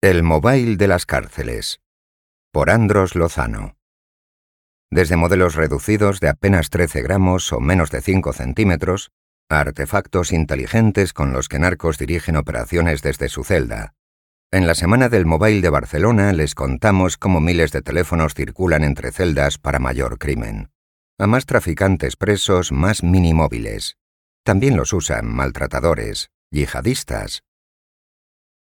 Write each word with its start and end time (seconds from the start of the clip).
El 0.00 0.22
Mobile 0.22 0.76
de 0.76 0.86
las 0.86 1.06
cárceles. 1.06 1.80
Por 2.52 2.70
Andros 2.70 3.16
Lozano. 3.16 3.74
Desde 4.92 5.16
modelos 5.16 5.56
reducidos 5.56 6.20
de 6.20 6.28
apenas 6.28 6.70
13 6.70 7.02
gramos 7.02 7.52
o 7.52 7.58
menos 7.58 7.90
de 7.90 8.00
5 8.00 8.32
centímetros, 8.32 9.10
a 9.48 9.58
artefactos 9.58 10.30
inteligentes 10.30 11.12
con 11.12 11.32
los 11.32 11.48
que 11.48 11.58
narcos 11.58 11.98
dirigen 11.98 12.36
operaciones 12.36 13.02
desde 13.02 13.28
su 13.28 13.42
celda. 13.42 13.96
En 14.52 14.68
la 14.68 14.76
semana 14.76 15.08
del 15.08 15.26
Mobile 15.26 15.62
de 15.62 15.70
Barcelona 15.70 16.32
les 16.32 16.54
contamos 16.54 17.16
cómo 17.16 17.40
miles 17.40 17.72
de 17.72 17.82
teléfonos 17.82 18.34
circulan 18.34 18.84
entre 18.84 19.10
celdas 19.10 19.58
para 19.58 19.80
mayor 19.80 20.18
crimen. 20.18 20.70
A 21.18 21.26
más 21.26 21.44
traficantes 21.44 22.14
presos, 22.14 22.70
más 22.70 23.02
minimóviles. 23.02 23.96
También 24.44 24.76
los 24.76 24.92
usan 24.92 25.26
maltratadores, 25.26 26.30
yihadistas, 26.52 27.42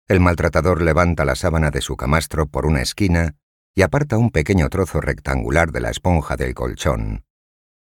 el 0.08 0.20
maltratador 0.20 0.82
levanta 0.82 1.24
la 1.24 1.34
sábana 1.34 1.70
de 1.70 1.80
su 1.80 1.96
camastro 1.96 2.46
por 2.46 2.66
una 2.66 2.80
esquina 2.80 3.34
y 3.74 3.82
aparta 3.82 4.16
un 4.16 4.30
pequeño 4.30 4.68
trozo 4.68 5.00
rectangular 5.00 5.72
de 5.72 5.80
la 5.80 5.90
esponja 5.90 6.36
del 6.36 6.54
colchón. 6.54 7.24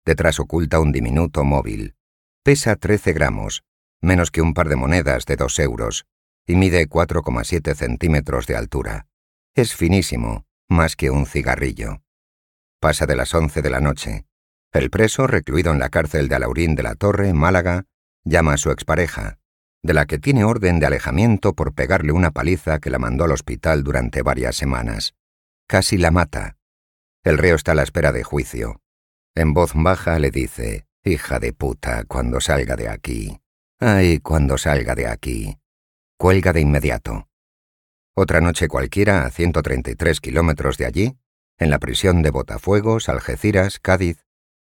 Detrás 0.05 0.41
oculta 0.41 0.81
un 0.81 0.93
diminuto 0.93 1.45
móvil. 1.45 1.95
Pesa 2.43 2.77
13 2.77 3.13
gramos, 3.13 3.63
menos 4.01 4.31
que 4.31 4.41
un 4.41 4.55
par 4.55 4.69
de 4.69 4.77
monedas 4.77 5.27
de 5.27 5.37
dos 5.37 5.59
euros, 5.59 6.07
y 6.47 6.55
mide 6.55 6.89
4,7 6.89 7.75
centímetros 7.75 8.47
de 8.47 8.57
altura. 8.57 9.07
Es 9.55 9.75
finísimo, 9.75 10.45
más 10.69 10.97
que 10.97 11.11
un 11.11 11.27
cigarrillo. 11.27 12.03
Pasa 12.81 13.07
de 13.07 13.17
las 13.17 13.35
11 13.35 13.63
de 13.63 13.71
la 13.71 13.81
noche. 13.81 14.27
El 14.73 14.91
preso, 14.91 15.27
recluido 15.27 15.73
en 15.73 15.79
la 15.79 15.89
cárcel 15.89 16.29
de 16.29 16.37
Alaurín 16.37 16.75
de 16.77 16.83
la 16.83 16.95
Torre, 16.95 17.33
Málaga, 17.33 17.85
llama 18.25 18.55
a 18.55 18.59
su 18.59 18.71
expareja, 18.71 19.39
de 19.87 19.95
la 19.95 20.07
que 20.07 20.19
tiene 20.19 20.45
orden 20.45 20.81
de 20.81 20.87
alejamiento 20.87 21.55
por 21.55 21.73
pegarle 21.73 22.13
una 22.13 22.33
paliza 22.33 22.81
que 22.81 22.91
la 22.91 22.99
mandó 22.99 23.25
al 23.25 23.33
hospital 23.33 23.85
durante 23.85 24.23
varias 24.23 24.57
semanas. 24.57 25.15
Casi 25.67 25.97
la 25.97 26.11
mata. 26.11 26.57
El 27.25 27.39
reo 27.39 27.57
está 27.57 27.73
a 27.73 27.75
la 27.77 27.83
espera 27.83 28.13
de 28.13 28.23
juicio. 28.23 28.81
En 29.35 29.55
voz 29.55 29.73
baja 29.75 30.19
le 30.19 30.31
dice, 30.31 30.87
Hija 31.05 31.39
de 31.39 31.53
puta, 31.53 32.05
cuando 32.05 32.41
salga 32.41 32.75
de 32.75 32.89
aquí. 32.89 33.39
Ay, 33.79 34.19
cuando 34.19 34.59
salga 34.59 34.97
de 34.97 35.07
aquí. 35.07 35.57
Cuelga 36.19 36.53
de 36.53 36.61
inmediato. 36.61 37.29
Otra 38.17 38.41
noche 38.41 38.67
cualquiera, 38.67 39.25
a 39.25 39.31
133 39.31 40.21
kilómetros 40.21 40.79
de 40.79 40.87
allí, 40.87 41.17
en 41.59 41.71
la 41.71 41.79
prisión 41.79 42.23
de 42.23 42.31
Botafuegos, 42.31 43.09
Algeciras, 43.09 43.79
Cádiz, 43.79 44.26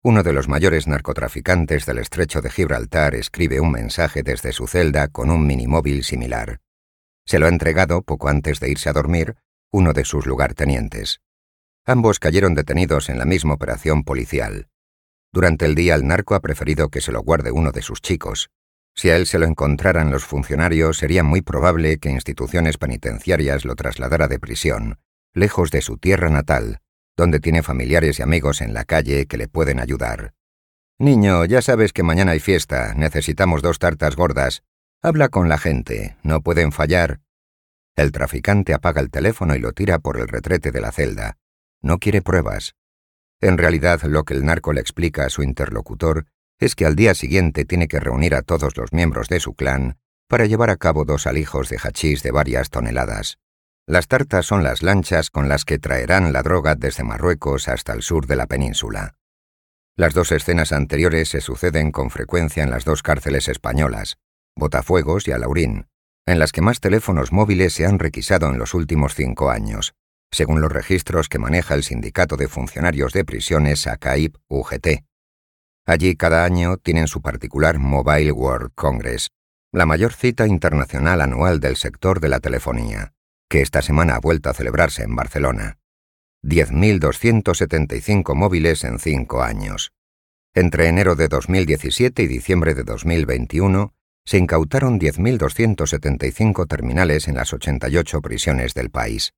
uno 0.06 0.22
de 0.22 0.34
los 0.34 0.50
mayores 0.50 0.86
narcotraficantes 0.86 1.86
del 1.86 1.98
estrecho 1.98 2.42
de 2.42 2.50
Gibraltar 2.50 3.16
escribe 3.16 3.62
un 3.62 3.72
mensaje 3.72 4.22
desde 4.22 4.52
su 4.52 4.68
celda 4.68 5.08
con 5.08 5.32
un 5.32 5.48
minimóvil 5.48 6.04
similar. 6.04 6.59
Se 7.26 7.40
lo 7.40 7.46
ha 7.46 7.50
entregado, 7.50 8.02
poco 8.02 8.28
antes 8.28 8.59
de 8.59 8.70
irse 8.70 8.90
a 8.90 8.94
dormir, 8.94 9.38
uno 9.72 9.94
de 9.94 10.04
sus 10.04 10.26
lugartenientes. 10.26 11.22
Ambos 11.86 12.20
cayeron 12.20 12.54
detenidos 12.54 13.08
en 13.08 13.18
la 13.18 13.24
misma 13.24 13.54
operación 13.54 14.04
policial. 14.04 14.68
Durante 15.31 15.66
el 15.66 15.74
día 15.74 15.96
el 15.96 16.06
narco 16.06 16.36
ha 16.36 16.42
preferido 16.42 16.90
que 16.90 17.00
se 17.00 17.14
lo 17.14 17.22
guarde 17.22 17.52
uno 17.52 17.72
de 17.72 17.81
sus 17.81 18.02
chicos. 18.02 18.50
Si 18.94 19.09
a 19.09 19.16
él 19.16 19.26
se 19.26 19.40
lo 19.40 19.46
encontraran 19.46 20.12
los 20.12 20.26
funcionarios, 20.26 20.98
sería 20.98 21.24
muy 21.24 21.42
probable 21.42 21.98
que 21.98 22.12
instituciones 22.12 22.78
penitenciarias 22.78 23.64
lo 23.64 23.76
trasladara 23.76 24.28
de 24.28 24.38
prisión, 24.38 25.00
lejos 25.34 25.72
de 25.72 25.81
su 25.81 25.98
tierra 25.98 26.30
natal, 26.30 26.83
donde 27.16 27.39
tiene 27.39 27.64
familiares 27.64 28.19
y 28.19 28.23
amigos 28.23 28.61
en 28.61 28.73
la 28.73 28.86
calle 28.86 29.25
que 29.28 29.38
le 29.38 29.47
pueden 29.47 29.80
ayudar. 29.80 30.33
Niño, 31.00 31.45
ya 31.45 31.61
sabes 31.61 31.94
que 31.94 32.03
mañana 32.03 32.31
hay 32.31 32.39
fiesta, 32.39 32.94
necesitamos 32.95 33.61
dos 33.61 33.80
tartas 33.80 34.16
gordas. 34.16 34.64
Habla 35.02 35.30
con 35.30 35.50
la 35.50 35.58
gente, 35.58 36.17
no 36.23 36.41
pueden 36.41 36.72
fallar. 36.72 37.19
El 37.95 38.11
traficante 38.11 38.73
apaga 38.73 39.02
el 39.02 39.11
teléfono 39.11 39.56
y 39.56 39.59
lo 39.59 39.73
tira 39.73 40.00
por 40.00 40.19
el 40.19 40.28
retrete 40.28 40.72
de 40.72 40.81
la 40.81 40.91
celda. 40.91 41.38
No 41.81 42.00
quiere 42.00 42.22
pruebas. 42.22 42.75
En 43.41 43.58
realidad, 43.58 44.02
lo 44.03 44.23
que 44.23 44.34
el 44.34 44.45
narco 44.45 44.72
le 44.72 44.81
explica 44.81 45.25
a 45.25 45.30
su 45.30 45.44
interlocutor 45.44 46.25
es 46.59 46.75
que 46.75 46.85
al 46.85 46.96
día 46.96 47.13
siguiente 47.13 47.66
tiene 47.66 47.88
que 47.88 48.00
reunir 48.00 48.35
a 48.35 48.41
todos 48.41 48.78
los 48.78 48.94
miembros 48.94 49.28
de 49.28 49.40
su 49.40 49.53
clan 49.53 49.97
para 50.29 50.46
llevar 50.46 50.69
a 50.69 50.78
cabo 50.78 51.03
dos 51.03 51.28
alijos 51.28 51.69
de 51.69 51.78
hachís 51.78 52.23
de 52.23 52.31
varias 52.31 52.69
toneladas. 52.69 53.38
Las 53.86 54.08
tartas 54.08 54.46
son 54.46 54.64
las 54.64 54.82
lanchas 54.82 55.30
con 55.30 55.50
las 55.50 55.66
que 55.66 55.78
traerán 55.78 56.32
la 56.32 56.42
droga 56.42 56.76
desde 56.76 57.04
Marruecos 57.04 57.68
hasta 57.68 57.92
el 57.92 58.02
sur 58.02 58.28
de 58.28 58.38
la 58.38 58.48
península. 58.48 59.16
Las 59.98 60.14
dos 60.14 60.32
escenas 60.32 60.72
anteriores 60.72 61.28
se 61.28 61.42
suceden 61.42 61.92
con 61.92 62.10
frecuencia 62.10 62.64
en 62.64 62.70
las 62.70 62.86
dos 62.86 63.04
cárceles 63.04 63.50
españolas, 63.50 64.16
Botafuegos 64.56 65.28
y 65.28 65.34
Alaurín, 65.34 65.88
en 66.26 66.40
las 66.40 66.54
que 66.54 66.62
más 66.62 66.80
teléfonos 66.80 67.34
móviles 67.34 67.74
se 67.74 67.86
han 67.86 68.00
requisado 68.00 68.50
en 68.50 68.58
los 68.58 68.74
últimos 68.74 69.16
cinco 69.16 69.50
años, 69.50 69.94
según 70.32 70.62
los 70.62 70.72
registros 70.72 71.28
que 71.28 71.38
maneja 71.38 71.74
el 71.74 71.84
Sindicato 71.84 72.38
de 72.38 72.48
Funcionarios 72.48 73.12
de 73.12 73.26
Prisiones 73.26 73.86
ACAIP 73.86 74.38
UGT. 74.48 75.04
Allí 75.86 76.16
cada 76.16 76.46
año 76.46 76.78
tienen 76.78 77.10
su 77.10 77.22
particular 77.22 77.80
Mobile 77.80 78.32
World 78.32 78.72
Congress, 78.76 79.28
la 79.74 79.86
mayor 79.86 80.14
cita 80.14 80.48
internacional 80.48 81.20
anual 81.20 81.60
del 81.60 81.76
sector 81.76 82.22
de 82.22 82.30
la 82.30 82.40
telefonía 82.40 83.14
que 83.53 83.62
esta 83.62 83.84
semana 83.84 84.16
ha 84.16 84.19
vuelto 84.19 84.50
a 84.50 84.56
celebrarse 84.56 85.03
en 85.03 85.16
Barcelona. 85.16 85.78
10.275 86.44 88.34
móviles 88.34 88.84
en 88.84 88.97
cinco 88.97 89.44
años. 89.44 89.94
Entre 90.56 90.88
enero 90.88 91.16
de 91.16 91.28
2017 91.28 92.24
y 92.24 92.28
diciembre 92.28 92.74
de 92.74 92.84
2021, 92.84 93.94
se 94.25 94.40
incautaron 94.40 95.00
10.275 95.00 96.68
terminales 96.68 97.28
en 97.28 97.36
las 97.36 97.53
88 97.53 98.22
prisiones 98.24 98.74
del 98.74 98.90
país. 98.90 99.36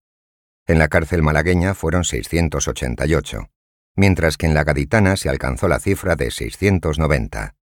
En 0.66 0.80
la 0.80 0.88
cárcel 0.88 1.22
malagueña 1.22 1.74
fueron 1.74 2.06
688, 2.06 3.50
mientras 3.98 4.38
que 4.38 4.46
en 4.46 4.54
la 4.54 4.64
gaditana 4.64 5.18
se 5.18 5.28
alcanzó 5.28 5.68
la 5.68 5.82
cifra 5.82 6.16
de 6.16 6.32
690. 6.32 7.56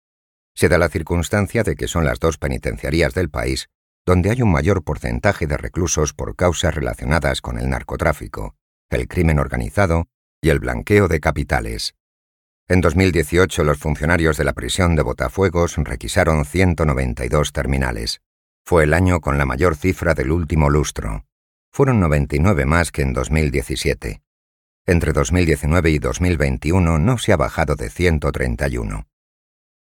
Se 0.54 0.70
da 0.70 0.78
la 0.78 0.90
circunstancia 0.90 1.64
de 1.64 1.76
que 1.76 1.88
son 1.88 2.06
las 2.06 2.20
dos 2.20 2.38
penitenciarías 2.38 3.16
del 3.16 3.32
país 3.32 3.72
donde 4.06 4.32
hay 4.32 4.42
un 4.42 4.52
mayor 4.52 4.84
porcentaje 4.84 5.48
de 5.48 5.58
reclusos 5.58 6.14
por 6.14 6.36
causas 6.36 6.76
relacionadas 6.76 7.42
con 7.42 7.58
el 7.58 7.70
narcotráfico, 7.70 8.56
el 8.90 9.08
crimen 9.08 9.40
organizado 9.40 10.08
y 10.42 10.50
el 10.50 10.60
blanqueo 10.60 11.08
de 11.08 11.20
capitales. 11.20 11.96
En 12.68 12.82
2018 12.82 13.64
los 13.64 13.78
funcionarios 13.78 14.38
de 14.38 14.44
la 14.44 14.54
prisión 14.54 14.96
de 14.96 15.04
Botafuegos 15.04 15.76
requisaron 15.78 16.46
192 16.46 17.52
terminales. 17.52 18.22
Fue 18.66 18.86
el 18.86 18.94
año 18.94 19.20
con 19.20 19.38
la 19.38 19.46
mayor 19.46 19.76
cifra 19.76 20.14
del 20.14 20.32
último 20.32 20.70
lustro. 20.70 21.26
Fueron 21.72 22.00
99 22.00 22.66
más 22.66 22.92
que 22.92 23.02
en 23.02 23.14
2017. 23.14 24.22
Entre 24.86 25.14
2019 25.14 25.92
y 25.92 26.00
2021 26.00 27.00
no 27.00 27.18
se 27.18 27.34
ha 27.34 27.38
bajado 27.38 27.76
de 27.76 27.90
131. 27.90 29.08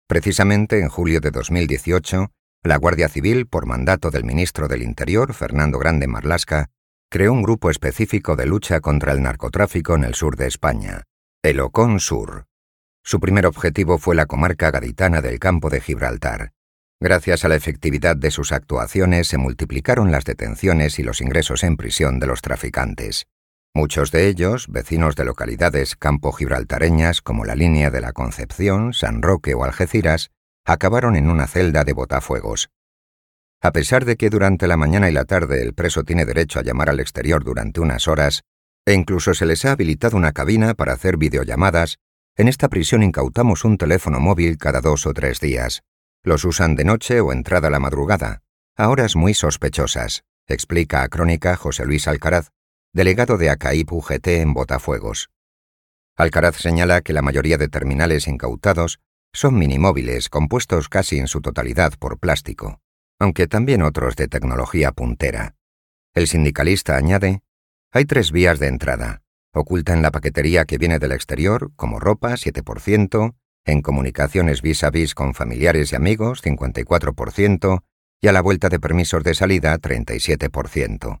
Precisamente 0.06 0.80
en 0.80 0.88
julio 0.88 1.20
de 1.20 1.30
2018, 1.30 2.30
la 2.64 2.76
Guardia 2.76 3.08
Civil, 3.08 3.46
por 3.48 3.66
mandato 3.66 4.10
del 4.10 4.22
ministro 4.22 4.68
del 4.68 4.82
Interior, 4.82 5.34
Fernando 5.34 5.80
Grande 5.80 6.06
Marlasca, 6.06 6.70
creó 7.10 7.32
un 7.32 7.42
grupo 7.42 7.70
específico 7.70 8.36
de 8.36 8.46
lucha 8.46 8.80
contra 8.80 9.12
el 9.12 9.20
narcotráfico 9.20 9.96
en 9.96 10.04
el 10.04 10.14
sur 10.14 10.36
de 10.36 10.46
España, 10.46 11.02
el 11.42 11.58
Ocon 11.58 11.98
Sur. 11.98 12.46
Su 13.02 13.18
primer 13.18 13.46
objetivo 13.46 13.98
fue 13.98 14.14
la 14.14 14.26
comarca 14.26 14.70
gaditana 14.70 15.20
del 15.20 15.40
campo 15.40 15.70
de 15.70 15.80
Gibraltar. 15.80 16.52
Gracias 17.00 17.44
a 17.44 17.48
la 17.48 17.56
efectividad 17.56 18.14
de 18.14 18.30
sus 18.30 18.52
actuaciones 18.52 19.26
se 19.26 19.38
multiplicaron 19.38 20.12
las 20.12 20.24
detenciones 20.24 21.00
y 21.00 21.02
los 21.02 21.20
ingresos 21.20 21.64
en 21.64 21.76
prisión 21.76 22.20
de 22.20 22.28
los 22.28 22.42
traficantes. 22.42 23.26
Muchos 23.74 24.12
de 24.12 24.28
ellos, 24.28 24.68
vecinos 24.68 25.16
de 25.16 25.24
localidades 25.24 25.96
campo 25.96 26.30
gibraltareñas 26.30 27.22
como 27.22 27.44
la 27.44 27.56
línea 27.56 27.90
de 27.90 28.00
la 28.00 28.12
Concepción, 28.12 28.92
San 28.92 29.20
Roque 29.20 29.54
o 29.54 29.64
Algeciras, 29.64 30.30
acabaron 30.64 31.16
en 31.16 31.28
una 31.28 31.46
celda 31.46 31.84
de 31.84 31.92
botafuegos. 31.92 32.70
A 33.60 33.72
pesar 33.72 34.04
de 34.04 34.16
que 34.16 34.30
durante 34.30 34.66
la 34.66 34.76
mañana 34.76 35.08
y 35.08 35.12
la 35.12 35.24
tarde 35.24 35.62
el 35.62 35.74
preso 35.74 36.02
tiene 36.04 36.24
derecho 36.24 36.58
a 36.58 36.62
llamar 36.62 36.90
al 36.90 37.00
exterior 37.00 37.44
durante 37.44 37.80
unas 37.80 38.08
horas, 38.08 38.42
e 38.84 38.92
incluso 38.92 39.34
se 39.34 39.46
les 39.46 39.64
ha 39.64 39.72
habilitado 39.72 40.16
una 40.16 40.32
cabina 40.32 40.74
para 40.74 40.92
hacer 40.92 41.16
videollamadas, 41.16 41.98
en 42.36 42.48
esta 42.48 42.68
prisión 42.68 43.02
incautamos 43.02 43.64
un 43.64 43.78
teléfono 43.78 44.18
móvil 44.18 44.58
cada 44.58 44.80
dos 44.80 45.06
o 45.06 45.12
tres 45.12 45.38
días. 45.38 45.82
Los 46.24 46.44
usan 46.44 46.76
de 46.76 46.84
noche 46.84 47.20
o 47.20 47.32
entrada 47.32 47.68
a 47.68 47.70
la 47.70 47.78
madrugada, 47.78 48.42
a 48.76 48.88
horas 48.88 49.16
muy 49.16 49.34
sospechosas, 49.34 50.24
explica 50.48 51.02
a 51.02 51.08
Crónica 51.08 51.56
José 51.56 51.84
Luis 51.84 52.08
Alcaraz, 52.08 52.50
delegado 52.92 53.38
de 53.38 53.50
ACAIP 53.50 53.92
UGT 53.92 54.26
en 54.28 54.54
Botafuegos. 54.54 55.30
Alcaraz 56.16 56.56
señala 56.56 57.00
que 57.00 57.12
la 57.12 57.22
mayoría 57.22 57.58
de 57.58 57.68
terminales 57.68 58.28
incautados 58.28 58.98
son 59.32 59.58
minimóviles 59.58 60.28
compuestos 60.28 60.88
casi 60.88 61.18
en 61.18 61.26
su 61.26 61.40
totalidad 61.40 61.94
por 61.98 62.18
plástico, 62.18 62.80
aunque 63.18 63.46
también 63.46 63.82
otros 63.82 64.16
de 64.16 64.28
tecnología 64.28 64.92
puntera. 64.92 65.54
El 66.14 66.28
sindicalista 66.28 66.96
añade, 66.96 67.42
hay 67.90 68.04
tres 68.04 68.32
vías 68.32 68.58
de 68.58 68.68
entrada. 68.68 69.22
Oculta 69.54 69.92
en 69.92 70.02
la 70.02 70.10
paquetería 70.10 70.64
que 70.64 70.78
viene 70.78 70.98
del 70.98 71.12
exterior, 71.12 71.72
como 71.76 72.00
ropa, 72.00 72.32
7%, 72.32 73.34
en 73.64 73.82
comunicaciones 73.82 74.62
vis 74.62 74.82
a 74.82 74.90
vis 74.90 75.14
con 75.14 75.34
familiares 75.34 75.92
y 75.92 75.96
amigos, 75.96 76.42
54%, 76.42 77.82
y 78.20 78.28
a 78.28 78.32
la 78.32 78.40
vuelta 78.40 78.68
de 78.68 78.80
permisos 78.80 79.24
de 79.24 79.34
salida, 79.34 79.78
37%. 79.78 81.20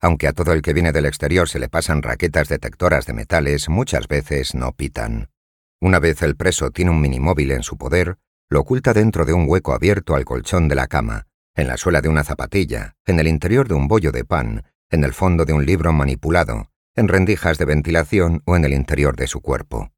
aunque 0.00 0.28
a 0.28 0.32
todo 0.32 0.52
el 0.52 0.62
que 0.62 0.72
viene 0.72 0.92
del 0.92 1.06
exterior 1.06 1.48
se 1.48 1.58
le 1.58 1.68
pasan 1.68 2.02
raquetas 2.02 2.48
detectoras 2.48 3.04
de 3.06 3.14
metales, 3.14 3.68
muchas 3.68 4.06
veces 4.06 4.54
no 4.54 4.72
pitan. 4.72 5.30
Una 5.80 6.00
vez 6.00 6.22
el 6.22 6.36
preso 6.36 6.70
tiene 6.70 6.90
un 6.90 7.00
minimóvil 7.00 7.52
en 7.52 7.62
su 7.62 7.78
poder, 7.78 8.18
lo 8.50 8.60
oculta 8.60 8.92
dentro 8.92 9.24
de 9.24 9.32
un 9.32 9.48
hueco 9.48 9.72
abierto 9.72 10.16
al 10.16 10.24
colchón 10.24 10.66
de 10.66 10.74
la 10.74 10.88
cama, 10.88 11.26
en 11.54 11.68
la 11.68 11.76
suela 11.76 12.00
de 12.00 12.08
una 12.08 12.24
zapatilla, 12.24 12.96
en 13.06 13.20
el 13.20 13.28
interior 13.28 13.68
de 13.68 13.74
un 13.74 13.86
bollo 13.86 14.10
de 14.10 14.24
pan, 14.24 14.64
en 14.90 15.04
el 15.04 15.12
fondo 15.12 15.44
de 15.44 15.52
un 15.52 15.66
libro 15.66 15.92
manipulado, 15.92 16.70
en 16.96 17.06
rendijas 17.06 17.58
de 17.58 17.64
ventilación 17.64 18.42
o 18.44 18.56
en 18.56 18.64
el 18.64 18.72
interior 18.72 19.14
de 19.14 19.28
su 19.28 19.40
cuerpo. 19.40 19.92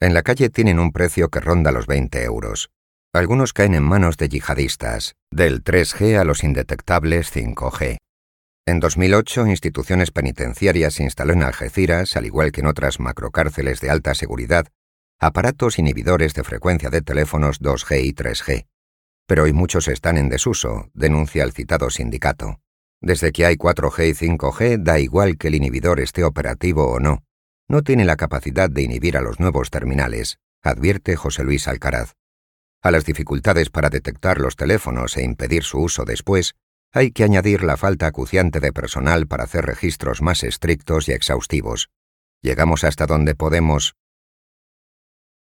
En 0.00 0.14
la 0.14 0.22
calle 0.22 0.50
tienen 0.50 0.78
un 0.78 0.92
precio 0.92 1.30
que 1.30 1.40
ronda 1.40 1.72
los 1.72 1.86
20 1.86 2.22
euros. 2.22 2.70
Algunos 3.12 3.52
caen 3.52 3.74
en 3.74 3.82
manos 3.82 4.16
de 4.16 4.28
yihadistas, 4.28 5.14
del 5.32 5.64
3G 5.64 6.18
a 6.18 6.24
los 6.24 6.44
indetectables 6.44 7.34
5G. 7.34 7.98
En 8.66 8.80
2008, 8.80 9.46
instituciones 9.48 10.10
penitenciarias 10.10 11.00
instaló 11.00 11.32
en 11.32 11.42
Algeciras, 11.42 12.16
al 12.16 12.26
igual 12.26 12.52
que 12.52 12.60
en 12.60 12.66
otras 12.66 13.00
macrocárceles 13.00 13.80
de 13.80 13.90
alta 13.90 14.14
seguridad, 14.14 14.66
aparatos 15.20 15.78
inhibidores 15.78 16.34
de 16.34 16.44
frecuencia 16.44 16.90
de 16.90 17.02
teléfonos 17.02 17.60
2G 17.60 18.04
y 18.04 18.12
3G. 18.12 18.66
Pero 19.26 19.44
hoy 19.44 19.52
muchos 19.52 19.88
están 19.88 20.18
en 20.18 20.28
desuso, 20.28 20.90
denuncia 20.92 21.44
el 21.44 21.52
citado 21.52 21.90
sindicato. 21.90 22.60
Desde 23.00 23.32
que 23.32 23.46
hay 23.46 23.56
4G 23.56 24.08
y 24.08 24.14
5G, 24.14 24.82
da 24.82 24.98
igual 24.98 25.38
que 25.38 25.48
el 25.48 25.54
inhibidor 25.54 26.00
esté 26.00 26.24
operativo 26.24 26.90
o 26.90 27.00
no. 27.00 27.22
No 27.68 27.82
tiene 27.82 28.04
la 28.04 28.16
capacidad 28.16 28.68
de 28.68 28.82
inhibir 28.82 29.16
a 29.16 29.22
los 29.22 29.40
nuevos 29.40 29.70
terminales, 29.70 30.38
advierte 30.62 31.16
José 31.16 31.44
Luis 31.44 31.68
Alcaraz. 31.68 32.14
A 32.82 32.90
las 32.90 33.06
dificultades 33.06 33.70
para 33.70 33.88
detectar 33.88 34.38
los 34.38 34.56
teléfonos 34.56 35.16
e 35.16 35.22
impedir 35.22 35.62
su 35.62 35.78
uso 35.78 36.04
después, 36.04 36.54
hay 36.92 37.10
que 37.10 37.24
añadir 37.24 37.64
la 37.64 37.76
falta 37.76 38.06
acuciante 38.06 38.60
de 38.60 38.72
personal 38.72 39.26
para 39.26 39.44
hacer 39.44 39.64
registros 39.64 40.22
más 40.22 40.44
estrictos 40.44 41.08
y 41.08 41.12
exhaustivos. 41.12 41.88
Llegamos 42.42 42.84
hasta 42.84 43.06
donde 43.06 43.34
podemos, 43.34 43.94